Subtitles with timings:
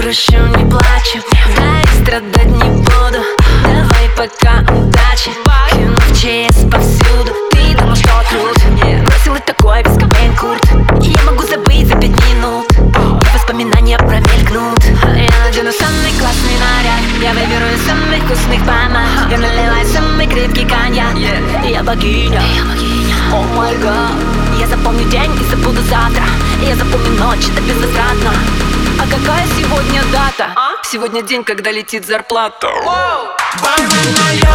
[0.00, 1.18] грущу, не плачу.
[1.56, 3.20] Да и страдать не буду.
[3.64, 5.30] Давай пока удачи.
[5.70, 7.32] Кино в ЧС повсюду.
[7.50, 8.84] Ты думал, что тут?
[8.84, 10.64] Не бросил и такое без Кобейн Курт
[11.02, 12.66] Я могу забыть за пять минут.
[12.72, 14.84] И воспоминания промелькнут.
[15.04, 17.02] Я надену самый классный наряд.
[17.20, 21.14] Я выберу из самых вкусных банан Я наливаю самый крепкий коньяк.
[21.64, 22.42] Я богиня.
[23.32, 24.12] О май гад.
[24.60, 26.22] Я запомню день и забуду завтра.
[26.62, 28.32] Я запомню ночь, это безвозвратно
[30.90, 32.66] Сегодня день, когда летит зарплата.
[33.62, 34.47] Бармен нальет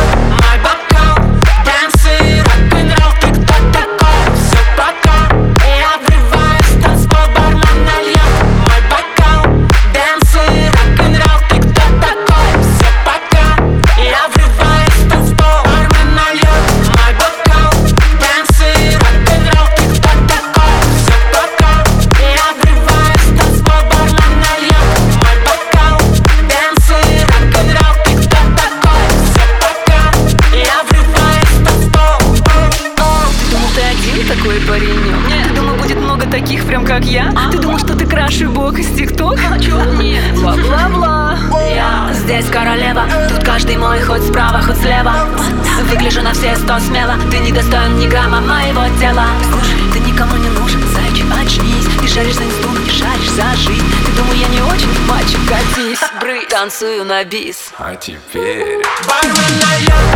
[34.68, 35.00] парень?
[35.28, 35.48] Нет.
[35.48, 37.34] Ты думал, будет много таких, прям как я?
[37.52, 39.40] Ты думал, что ты краше бог из ТикТок?
[40.00, 40.36] Нет.
[40.36, 41.38] Бла-бла-бла.
[41.70, 45.14] Я здесь королева, тут каждый мой хоть справа, хоть слева.
[45.90, 49.26] Выгляжу на все сто смело, ты не достоин ни грамма моего тела.
[49.50, 51.86] Слушай, ты никому не нужен, зайчик, очнись.
[52.02, 53.86] Ты шаришь за инсту, не шаришь за жизнь.
[54.06, 56.00] Ты думал, я не очень, мальчик, катись.
[56.20, 57.72] Бры, танцую на бис.
[57.78, 60.13] А теперь Бармен